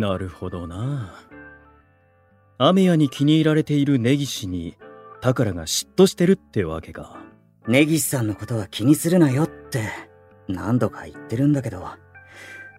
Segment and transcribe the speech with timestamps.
[0.00, 1.12] なるほどな。
[2.56, 4.78] 雨屋に気に入られている根岸に、
[5.20, 7.20] 宝が嫉妬してるってわけか。
[7.68, 9.90] 根岸さんのことは気にするなよって、
[10.48, 11.86] 何度か言ってるんだけど、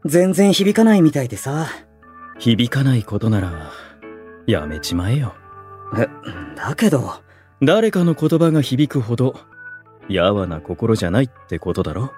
[0.03, 1.67] 全然響かないみたいでさ。
[2.39, 3.71] 響かないことなら、
[4.47, 5.35] やめちまえよ。
[5.95, 6.07] え、
[6.55, 7.21] だけど、
[7.61, 9.35] 誰かの言葉が響くほど、
[10.09, 12.11] やわな心じゃないってことだろ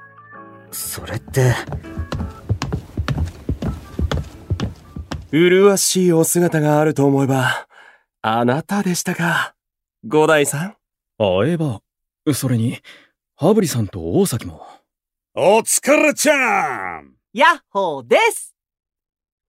[0.72, 1.54] それって、
[5.36, 7.68] 麗しいお姿があると思えば、
[8.22, 9.56] あなたでしたか。
[10.06, 10.76] 五代さん。
[11.18, 11.82] あえば、
[12.36, 12.78] それに、
[13.36, 14.64] 羽振さんと大崎も。
[15.34, 18.54] お疲れちゃんヤッホーです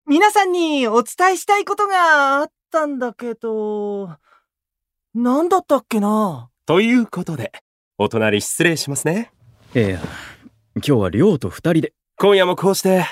[0.08, 4.08] 皆さんにお伝えしたいことがあったんだけど、
[5.14, 6.50] なんだったっけな？
[6.66, 7.52] ということで、
[7.98, 9.34] お隣失礼しますね。
[9.76, 10.00] いや、
[10.76, 11.94] 今日は亮と二人で。
[12.18, 13.06] 今夜もこうして、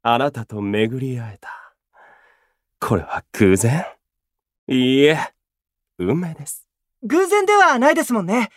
[0.00, 1.63] あなたと巡り会えた。
[2.80, 3.84] これは偶然？
[4.68, 5.18] いいえ、
[5.98, 6.66] 運命です。
[7.02, 8.50] 偶然ではないですもんね。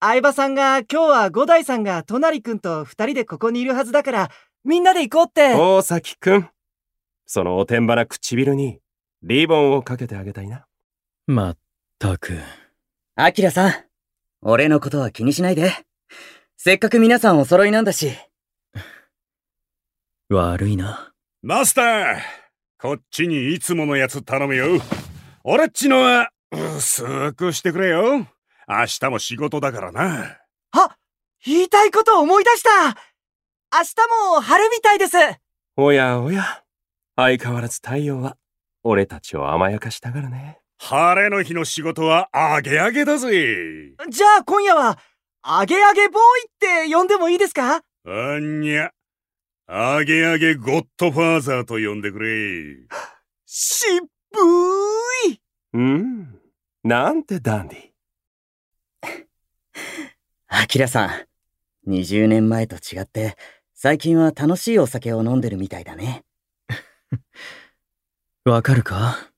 [0.00, 4.30] 相葉さんが今日は五代さんが隣くんと二人でここにいるはずだから、
[4.64, 5.54] みんなで行こうって。
[5.54, 6.48] 大崎くん。
[7.26, 8.80] そのおてんばな唇に、
[9.22, 10.66] リボンをかけてあげたいな。
[11.26, 11.58] まっ
[11.98, 12.38] たく。
[13.14, 13.72] アキラさん、
[14.42, 15.72] 俺のことは気にしないで。
[16.56, 18.12] せっかく皆さんお揃いなんだし。
[20.28, 21.12] 悪いな。
[21.42, 22.45] マスター
[22.78, 24.66] こっちにいつものやつ頼むよ。
[25.44, 28.26] 俺っちのは、薄くしてくれよ。
[28.68, 30.36] 明日も仕事だからな。
[30.72, 30.96] あ
[31.46, 35.16] 言いたいこと思い出した明日も春みたいです
[35.76, 36.64] おやおや、
[37.16, 38.36] 相変わらず太陽は、
[38.82, 40.58] 俺たちを甘やかしたがるね。
[40.78, 43.94] 晴れの日の仕事はあげあげだぜ。
[44.10, 44.98] じゃあ今夜は、
[45.42, 46.22] あげあげボー
[46.76, 47.76] イって呼んでもいいですか？
[48.06, 48.90] あんにゃ。
[49.68, 52.76] あげあげゴッドファーザーと呼んでくれ。
[53.46, 54.00] しっ
[54.30, 55.40] ぶーい
[55.72, 56.40] うん。
[56.84, 59.26] なんてダンディ。
[60.46, 63.36] アキラさん、20年前と違って、
[63.74, 66.24] 最近は楽しいお酒を飲んでるみたいだね。
[68.44, 69.32] わかるか？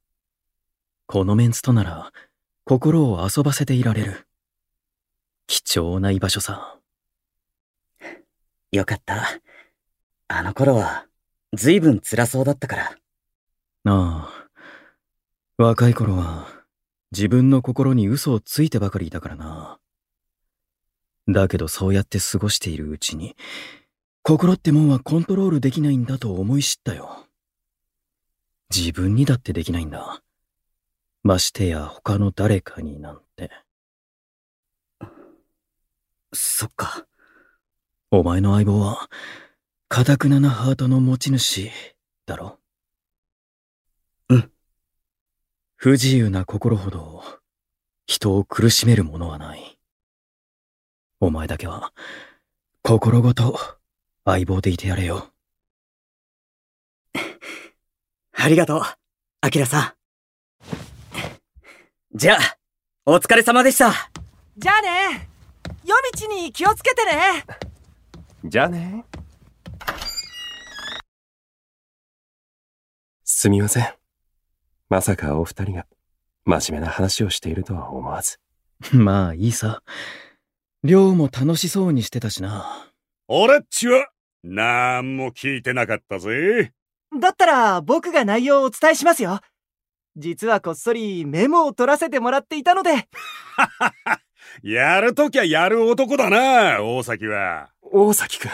[1.06, 2.12] このメンツとなら、
[2.64, 4.28] 心を遊ばせていられる。
[5.46, 6.78] 貴重な居場所さ。
[8.72, 9.40] よかった。
[10.28, 11.06] あの頃は、
[11.54, 12.84] ずいぶん辛そうだったから。
[13.84, 14.48] ああ。
[15.56, 16.46] 若い頃は、
[17.10, 19.78] 自分の心に嘘をついてばかりいたからな。
[21.26, 23.36] だけどそうやって過ごしているうちに、
[24.22, 27.26] 心ってもんはコントロールできないんだと思い知ったよ。
[28.74, 30.22] 自分にだってできないんだ。
[31.22, 33.50] ましてや他の誰かになんて。
[36.34, 37.06] そっか。
[38.10, 39.08] お前の相棒は、
[39.88, 41.70] かたくななハートの持ち主、
[42.26, 42.58] だろ？
[44.28, 44.52] うん。
[45.76, 47.24] 不自由な心ほど、
[48.06, 49.78] 人を苦しめるものはない。
[51.20, 51.94] お前だけは、
[52.82, 53.58] 心ごと、
[54.26, 55.32] 相棒でいてやれよ。
[58.32, 58.82] ありがとう、
[59.40, 59.94] アキラさ
[62.12, 62.16] ん。
[62.16, 62.58] じゃあ、
[63.06, 64.10] お疲れ様でした。
[64.58, 65.28] じゃあね
[65.84, 67.44] 夜道に気をつけてね
[68.44, 69.04] じゃあね。
[73.40, 73.86] すみません。
[74.88, 75.86] まさかお二人が
[76.44, 78.40] 真面目な話をしているとは思わず。
[78.92, 79.84] まあいいさ。
[80.82, 82.90] 亮も楽しそうにしてたしな。
[83.28, 84.08] 俺っちは、
[84.42, 86.72] なんも聞いてなかったぜ。
[87.16, 89.38] だったら僕が内容をお伝えしますよ。
[90.16, 92.90] 実はこっそりメモを取らせてもらっていたので。
[94.64, 97.70] やるときゃやる男だな、大崎は。
[97.82, 98.50] 大崎くん、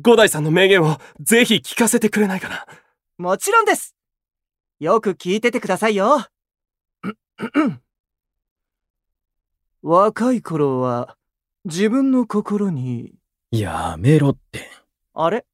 [0.00, 2.66] 五代さんの名言をぜひ聞かせてくれないかな。
[3.22, 3.94] もちろんです。
[4.80, 6.26] よく聞いててくださいよ。
[9.80, 11.16] 若い頃は
[11.64, 13.14] 自分の心に、
[13.52, 14.68] やめろって。
[15.14, 15.46] あれ？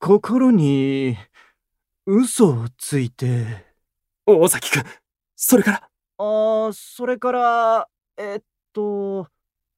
[0.00, 1.16] 心に
[2.06, 3.66] 嘘をついて、
[4.26, 4.84] 大崎くん、
[5.36, 5.88] それから？
[6.18, 8.42] あー、それから、えっ
[8.72, 9.28] と、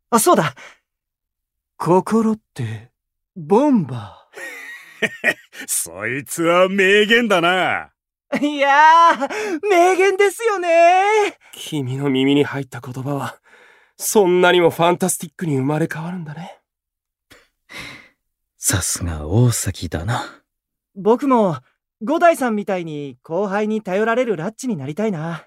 [0.08, 0.54] あ、そうだ。
[1.76, 2.90] 心って、
[3.36, 4.21] ボンバ
[5.66, 7.90] そいつは名言だな。
[8.32, 8.46] ー。
[8.46, 13.36] いやー、名言ですよね君の耳に入った言葉は、
[13.96, 16.60] そんなにもファンタスティックに生まれ変わるんだね。
[18.56, 20.42] さすが大崎だな。
[20.94, 21.58] 僕も、
[22.02, 25.46] 五代さんみたいに後輩に頼られるラッチになりたいな。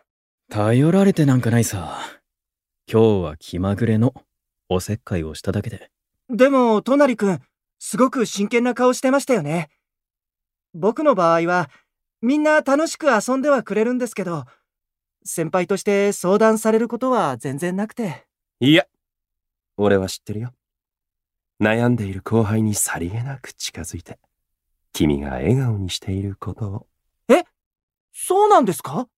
[0.49, 1.99] 頼られてなんかないさ。
[2.91, 4.13] 今日は気まぐれの
[4.69, 5.91] おせっかいをしただけで。
[6.29, 7.41] でも、トナリくん、
[7.79, 9.69] すごく真剣な顔してましたよね。
[10.73, 11.69] 僕の場合は、
[12.21, 14.45] みんな楽しく遊んではくれるんですけど、
[15.23, 18.25] 先輩として相談されることは全然なくて。
[18.59, 18.85] いや、
[19.77, 20.53] 俺は知ってるよ。
[21.61, 24.19] 悩んでいる後輩にさりげなく近づいて、
[24.93, 26.87] 君が笑顔にしていることを。
[28.17, 29.09] そうなんですか？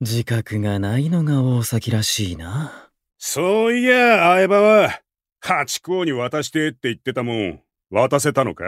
[0.00, 2.90] 自覚がないのが大崎らしいな。
[3.16, 5.00] そういや、相葉は、
[5.40, 7.62] ハチ公に渡してって言ってたもん。
[7.92, 8.64] 渡せたのか？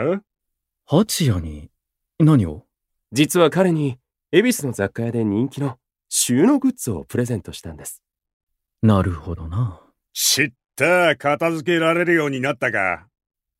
[0.85, 1.71] 八谷に、
[2.19, 2.65] 何を？
[3.13, 3.99] 実は彼に、
[4.33, 5.79] 恵比寿の雑貨屋で人気の
[6.09, 8.03] 収納グッズをプレゼントしたんです。
[8.83, 9.81] なるほどな。
[10.13, 13.07] 知った、片付けられるようになったか。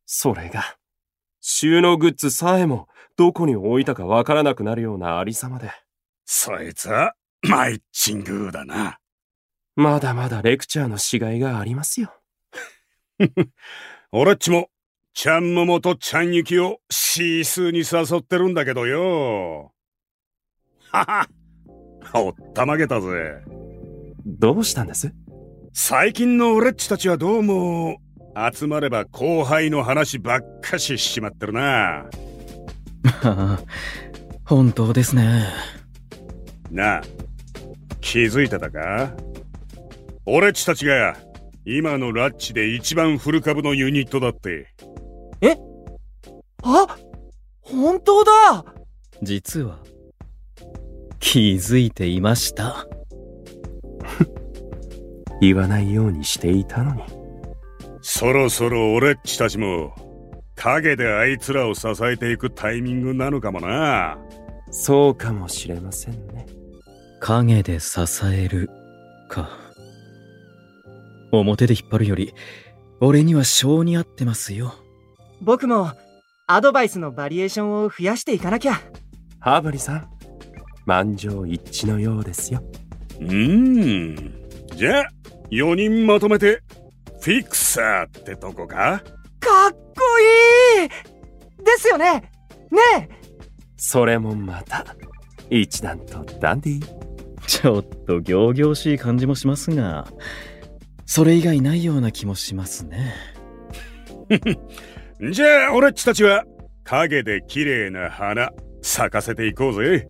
[0.05, 0.65] それが、
[1.41, 5.71] 収納グッズさえもどこに置いたかわからなくなるようなありさまで、
[6.25, 8.99] そいつは、マイッチングだな。
[9.77, 12.13] まだまだレクチャーのしがいがありますよ。
[14.11, 14.69] 俺っちも、
[15.15, 19.73] ちゃんももとちゃんゆきをシースーに誘ってるんだけどよ。
[20.91, 21.29] は
[22.03, 23.09] はおったまげたぜ。
[24.25, 25.13] どうしたんです？
[25.75, 27.99] 最近の俺っちたちはどうも、
[28.53, 31.61] 集まれば後輩の話ばっかししちまってるな。
[31.61, 32.09] は
[33.23, 33.59] あ、
[34.45, 35.45] 本当ですね。
[36.71, 37.03] なあ、
[38.01, 39.15] 気づいてたか？
[40.25, 41.17] 俺っちたちが、
[41.67, 44.69] 今のラッチで一番フル株のユニットだって。
[46.63, 46.97] あ？
[47.63, 48.65] 本当だ
[49.23, 49.79] 実は、
[51.19, 52.87] 気づいていました。
[55.41, 57.03] 言わないようにしていたのに。
[58.01, 59.95] そろそろ俺っちたちも、
[60.55, 64.19] 影であいつらを支えていくタイミングなのかもな。
[64.71, 66.47] そうかもしれませんね。
[67.21, 68.01] 影で支
[68.33, 68.71] える、
[69.29, 69.51] か。
[71.31, 72.35] 表で引っ張るより、
[73.01, 74.75] 俺には性に合ってますよ。
[75.43, 75.91] 僕も、
[76.47, 78.81] アドバイスのバリエーションを増やしていかなきゃ。
[79.41, 80.09] ハーバリさん、
[80.87, 82.63] 満場一致のようですよ。
[83.21, 84.49] うーん。
[84.77, 85.05] じゃあ、
[85.51, 86.63] 4人まとめて、
[87.21, 89.03] フィクサーってとこか？
[89.41, 89.77] かっこ
[90.81, 90.89] いい
[91.65, 92.31] ですよね
[92.71, 93.09] ねえ
[93.77, 94.85] それもまた、
[95.51, 96.87] 一段とダンディー。
[97.47, 100.07] ちょっと仰々しい感じもしますが、
[101.05, 103.13] それ以外ないような気もしますね。
[105.31, 106.45] じゃあ、俺っちたちは、
[106.83, 108.51] 影で綺麗な花、
[108.83, 110.09] 咲かせていこうぜ。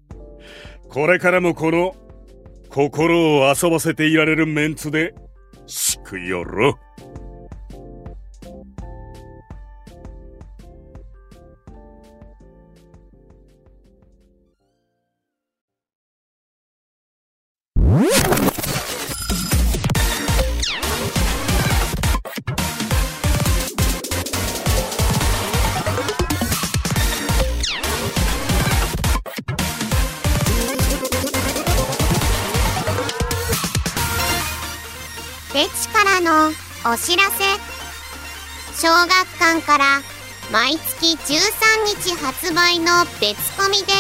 [0.88, 1.94] これからもこの、
[2.70, 5.14] 心を遊ばせていられるメンツで、
[5.67, 6.79] しくよろ。
[36.84, 37.44] お知らせ。
[38.75, 39.08] 小学
[39.38, 40.02] 館から
[40.50, 41.37] 毎月13
[41.87, 43.93] 日発売の別コミで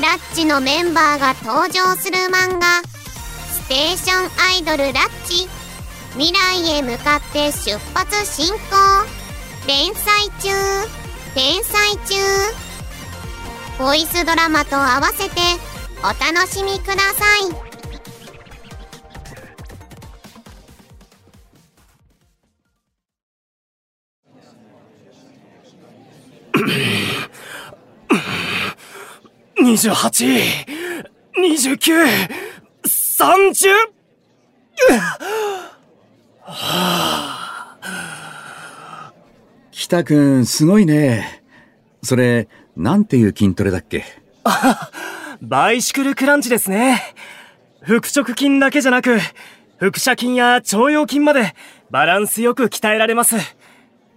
[0.00, 2.82] ラッチのメンバーが登場する漫画
[3.52, 5.48] 「ステーションアイドルラッチ。
[6.14, 8.58] 未来へ向かって出発進行」
[9.68, 10.48] 連載中。
[11.34, 12.14] 連載中。
[13.78, 15.40] ボイスドラマと合わせて
[16.02, 17.36] お楽しみくださ
[17.66, 17.69] い。
[29.70, 30.66] 28、
[31.36, 31.94] 29、
[32.84, 33.68] 30!
[39.70, 41.44] 北くん、すごいね。
[42.02, 44.04] それ、なんていう筋トレだっけ？
[45.40, 47.14] バイシクルクランチですね。
[47.82, 49.20] 腹直筋だけじゃなく、
[49.78, 51.54] 腹斜筋や腸腰筋まで
[51.90, 53.36] バランスよく鍛えられます。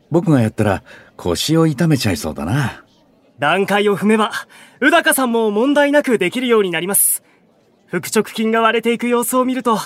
[0.10, 0.84] 僕がやったら
[1.16, 2.83] 腰を痛めちゃいそうだな。
[3.40, 4.32] 段階を踏めば、
[4.80, 7.24] 宇高さんも問題なくできるようになります。
[7.88, 9.80] 腹直筋が割れていく様子を見ると、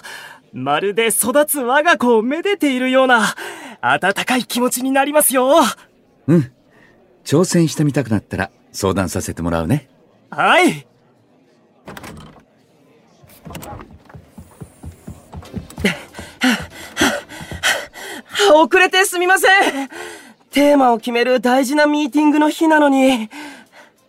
[0.54, 3.36] まるで育つ我が子をめでているような、
[3.82, 5.56] 温かい気持ちになりますよ。
[6.27, 6.51] うん。
[7.24, 9.89] 挑戦してみたくなったら相談させてもらうね。
[10.30, 10.88] はい。
[18.54, 19.89] 遅れてすみません。
[20.57, 23.29] テーマを決める大事なミーティングの日なのに。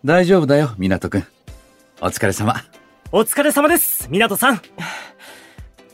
[0.03, 1.27] 大丈夫だよ、港くん。
[2.01, 2.55] お疲れ様。
[3.11, 4.61] お疲れ様です、港さん。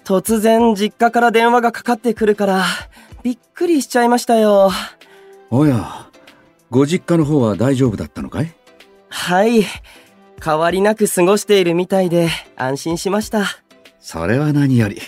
[0.06, 2.64] 突然実家から電話がかかってくるから、
[3.22, 4.72] びっくりしちゃいましたよ。
[5.50, 6.08] おや、
[6.70, 8.56] ご実家の方は大丈夫だったのかい？
[9.10, 9.66] はい。
[10.42, 13.46] 変わりなく過ごしているみたいで安心しました。
[14.00, 15.02] それは何より。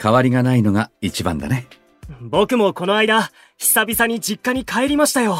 [0.00, 1.66] 変わりがないのが一番だね。
[2.20, 5.38] 僕もこの間、久々に実家に帰りましたよ。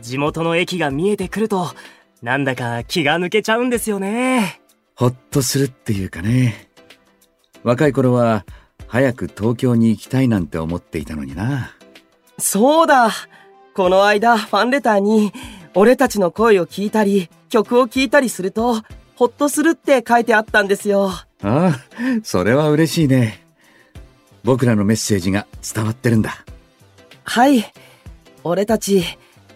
[0.00, 1.74] 地元の駅が見えてくると、
[2.22, 4.60] なんだか気が抜けちゃうんですよね。
[4.94, 6.68] ほっとするっていうかね。
[7.62, 8.44] 若い頃は、
[8.86, 11.72] 早く東京に行きたいなんて思っていたのにな。
[12.38, 13.10] そうだ。
[13.74, 15.32] この間、ファンレターに、
[15.74, 18.82] 俺たちの声を聞いたり、曲を聴いたりすると、
[19.16, 21.10] ほっとするって書いてあったんですよ。
[21.10, 21.80] ああ、
[22.22, 23.44] それは嬉しいね。
[24.44, 26.44] 僕らのメッセージが伝わってるんだ。
[27.24, 27.64] はい。
[28.44, 29.02] 俺たち、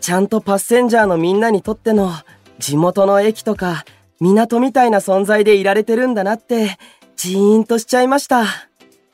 [0.00, 2.12] ちゃんとパッセンジャーのみんなにとっての、
[2.58, 3.84] 地元の駅とか、
[4.20, 6.78] 港みたいな存在でいられてるんだなって、
[7.16, 8.44] ジーンとしちゃいました。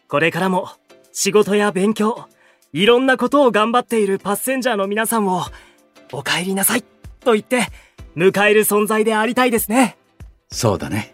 [0.08, 0.70] これからも、
[1.12, 2.26] 仕事や勉強、
[2.73, 5.42] いろんなことを頑張っているパッセンジャーの皆さんを、
[6.12, 6.84] お帰りなさい、
[7.20, 7.66] と言って、
[8.16, 9.96] 迎える存在でありたいですね。
[10.50, 11.12] そうだね。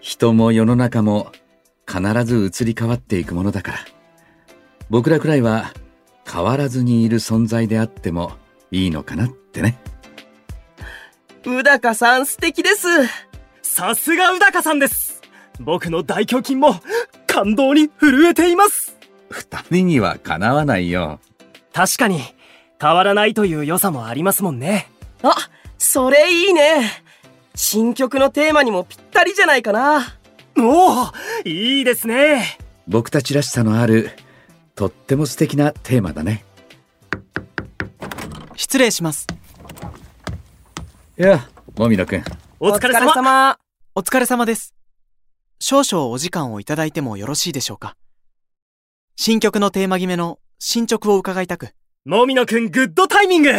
[0.00, 1.32] 人も世の中も
[1.86, 3.78] 必ず移り変わっていくものだから。
[4.90, 5.72] 僕らくらいは
[6.32, 8.32] 変わらずにいる存在であっても
[8.70, 9.78] いいのかなってね。
[11.44, 12.86] うだかさん素敵です。
[13.62, 15.20] さすがうだかさんです。
[15.58, 16.80] 僕の大胸筋も、
[17.26, 18.96] 感動に震えています。
[19.28, 21.20] 二人にはかなわないよ。
[21.72, 22.20] 確かに、
[22.80, 24.88] 変わらないという良さもありますもんね。
[25.22, 25.34] あ、
[25.78, 27.02] それいいね。
[27.54, 30.16] 新曲のテーマにもぴったりじゃないかな。
[30.58, 31.12] おお
[31.44, 32.58] いいですね。
[32.86, 34.10] 僕たちらしさのある
[34.80, 36.42] とっても素敵なテーマだね。
[38.56, 39.26] 失礼します。
[41.18, 41.46] いや、
[41.76, 42.24] もみのくん。
[42.60, 43.12] お疲れ様。
[43.12, 43.58] 様。
[43.94, 44.74] お疲れ様です。
[45.58, 47.94] 少々お時間をいただいてもよろしいでしょうか。
[49.16, 51.74] 新曲のテーマ決めの進捗を伺いたく。
[52.06, 53.50] もみのくんグッドタイミング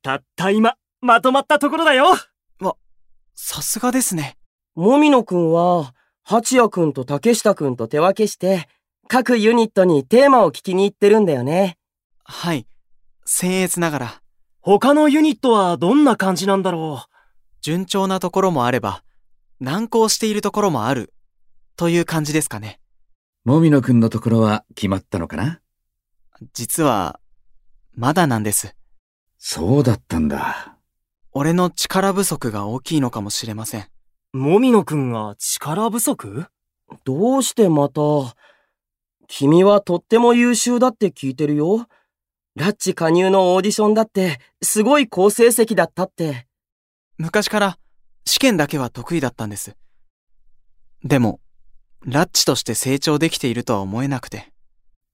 [0.00, 2.06] たった今、まとまったところだよ
[3.34, 4.38] さすがですね。
[4.74, 8.66] もみのくんは、八谷くんと竹下くんと手分けして、
[9.08, 11.78] 各ユニットにテーマを聞きに行ってるんだよね。
[12.24, 12.66] はい。
[13.26, 14.22] 僭越ながら、
[14.60, 17.06] 他のユニットはどんな感じなんだろ
[17.62, 19.02] 順調なところもあれば、
[19.60, 21.14] 難航しているところもある、
[21.76, 22.80] という感じですかね。
[23.44, 25.60] もみのくんのところは決まったのかな？
[26.52, 27.18] 実は、
[27.94, 28.76] まだなんです。
[29.38, 30.76] そうだったんだ。
[31.32, 33.88] 俺の力不足が大きいのかもしれません。
[34.34, 36.44] うもみのくんが力不足？
[37.04, 38.00] どうしてまた、
[39.28, 41.86] 君はとっても優秀だって聞いてるよ。
[42.56, 46.46] ラッチ加入のオーディションだって、すごい好成績だったって。
[47.18, 47.78] 昔から
[48.24, 49.76] 試験だけは得意だったんです。
[51.04, 51.40] でも、
[52.04, 54.52] ラッチとして成長できているとは思えなくて。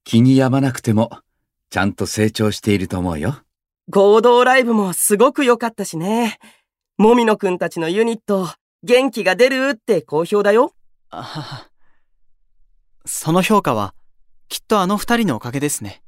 [0.05, 1.11] 気に病まなくても、
[1.69, 3.41] ちゃんと成長していると思うよ。
[3.89, 6.39] 合同ライブもすごく良かったしね。
[6.97, 8.49] もみのくんたちのユニット、
[8.83, 10.73] 元気が出るって好評だよ。
[11.09, 11.69] あはは。
[13.05, 13.93] その評価は、
[14.47, 16.01] きっとあの二人のおかげですね。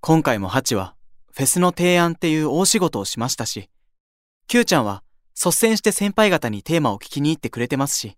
[0.00, 0.94] 今回もハチは、
[1.32, 3.70] フェスの提案っていう大仕事をしましたし、
[4.46, 5.02] キューちゃんは
[5.34, 8.16] 率先して先輩方にテーマを聞きに行ってくれてますし、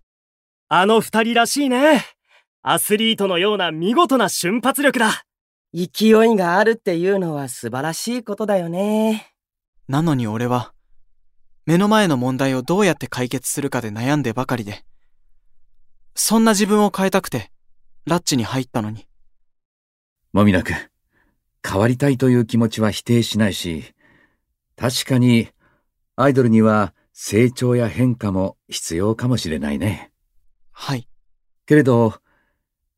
[0.69, 2.05] あの二人らしいね。
[2.63, 5.25] アスリートのような見事な瞬発力だ。
[5.73, 9.33] 勢いがあるっていうのは素晴らしいことだよね。
[9.89, 10.73] なのに俺は、
[11.65, 14.85] 目の前の問題をどうやって解決するかで悩んでばかりで、
[16.15, 17.53] そんな自分を変えたくて、
[18.07, 19.07] ラッチに入ったのに。
[20.33, 20.77] もみのくん、
[21.67, 23.85] 変わりたいという気持ちは否定しないし、
[24.77, 25.49] 確かに、
[26.17, 30.13] アイドルには成長や変化も必要かもしれないね。
[30.73, 31.09] はい。
[31.67, 32.15] けれど、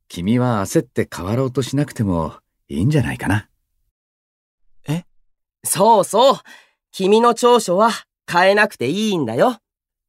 [0.09, 2.35] 君は焦って変わろうとしなくても
[2.69, 3.49] いいんじゃないかな。
[5.65, 6.37] そうそう。
[6.93, 7.91] 君の長所は
[8.31, 9.59] 変えなくていいんだよ。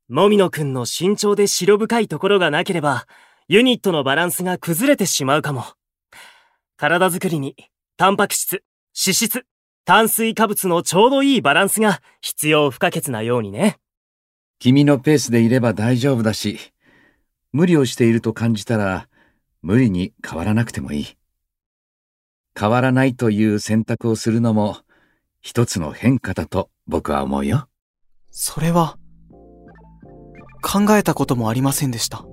[0.07, 3.05] もみのくんの慎重で白深いところがなければ、
[3.51, 5.65] ユニットのバランスが崩れてしまうかも。
[6.77, 7.55] 体づくりに、
[7.97, 8.63] タンパク質、
[8.93, 9.45] 脂質、
[9.85, 13.79] 炭水化物のちょうどいいバランスが必要不可欠なようにね。
[14.59, 16.59] 君のペースでいれば大丈夫だし、
[17.51, 19.09] 無理をしていると感じたら、
[19.63, 21.07] 無理に変わらなくてもいい。
[22.55, 24.77] 変わらないという選択をするのも、
[25.41, 27.67] 一つの変化だと僕は思うよ。
[28.29, 28.99] それは、
[30.61, 32.28] 考えたこともありませんでした。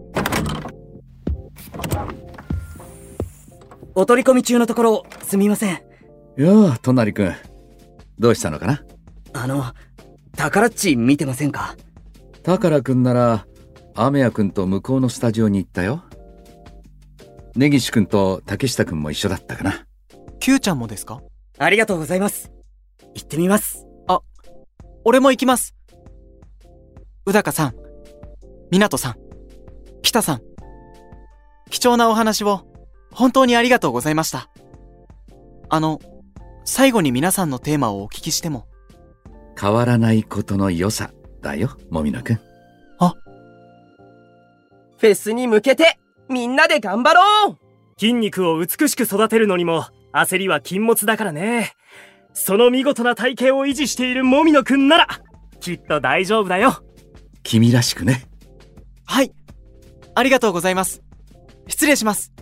[3.98, 5.80] お取り込み中のところ、すみません。
[6.36, 7.34] よう、隣くん。
[8.18, 8.84] どうしたのかな？
[9.32, 9.64] あの、
[10.36, 11.76] 宝っち見てませんか？
[12.42, 13.46] 宝くんなら、
[13.94, 16.04] 雨谷くんと向こうのスタジオに行ったよ。
[17.54, 19.86] 根岸くんと竹下くんも一緒だったかな。
[20.40, 21.22] キューちゃんもですか？
[21.56, 22.52] ありがとうございます。
[23.14, 23.86] 行ってみます。
[25.04, 25.74] 俺も行きます。
[27.24, 27.74] 宇高さん、
[28.70, 29.14] 湊さん、
[30.02, 30.42] 北さん。
[31.70, 32.66] 貴重なお話を
[33.16, 34.48] 本当にありがとうございました。
[35.68, 36.00] あの、
[36.64, 38.66] 最後に皆さんのテーマをお聞きしても。
[39.60, 42.40] 変わらないことの良さだよ、もみのくん。
[44.98, 47.58] フェスに向けて、みんなで頑張ろう
[47.98, 51.72] 筋肉を美しく育てるのにも、焦りは禁物だからね。
[52.32, 55.08] その見事な体型を維持しているもみのくんなら、
[55.60, 56.82] きっと大丈夫だよ。
[57.42, 58.26] 君らしくね。
[59.04, 59.32] はい。
[60.14, 61.02] ありがとうございます。
[61.68, 62.32] 失礼します。